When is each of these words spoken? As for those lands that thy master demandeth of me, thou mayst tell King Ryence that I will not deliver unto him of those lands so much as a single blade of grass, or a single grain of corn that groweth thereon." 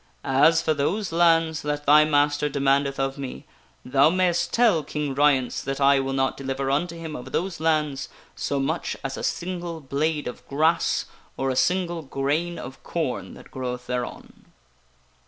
As 0.25 0.63
for 0.63 0.73
those 0.73 1.11
lands 1.11 1.61
that 1.61 1.85
thy 1.85 2.05
master 2.05 2.49
demandeth 2.49 2.99
of 2.99 3.19
me, 3.19 3.45
thou 3.85 4.09
mayst 4.09 4.51
tell 4.51 4.83
King 4.83 5.13
Ryence 5.13 5.61
that 5.61 5.79
I 5.79 5.99
will 5.99 6.11
not 6.13 6.35
deliver 6.35 6.71
unto 6.71 6.95
him 6.97 7.15
of 7.15 7.31
those 7.31 7.59
lands 7.59 8.09
so 8.35 8.59
much 8.59 8.97
as 9.03 9.15
a 9.15 9.21
single 9.21 9.79
blade 9.79 10.27
of 10.27 10.43
grass, 10.47 11.05
or 11.37 11.51
a 11.51 11.55
single 11.55 12.01
grain 12.01 12.57
of 12.57 12.81
corn 12.81 13.35
that 13.35 13.51
groweth 13.51 13.85
thereon." 13.85 14.45